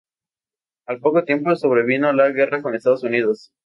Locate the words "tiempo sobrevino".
1.25-2.11